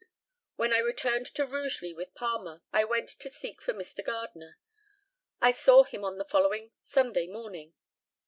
When 0.55 0.73
I 0.73 0.79
returned 0.79 1.27
to 1.27 1.45
Rugeley 1.45 1.93
with 1.93 2.15
Palmer, 2.15 2.63
I 2.73 2.83
went 2.85 3.07
to 3.09 3.29
seek 3.29 3.61
for 3.61 3.71
Mr. 3.71 4.03
Gardner. 4.03 4.57
I 5.39 5.51
saw 5.51 5.83
him 5.83 6.03
on 6.03 6.17
the 6.17 6.25
following 6.25 6.71
(Sunday) 6.81 7.27
morning. 7.27 7.75